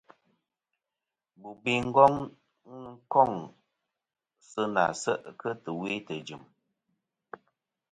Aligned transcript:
Bobe 1.39 1.73
Ngong 1.87 2.17
kôŋ 3.11 3.31
sɨ 4.49 4.61
nà 4.75 4.83
se' 5.01 5.23
kɨ 5.39 5.49
tɨwe 5.63 5.91
tɨjɨ̀m. 6.07 6.43